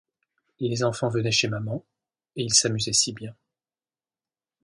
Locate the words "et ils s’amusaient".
2.35-2.91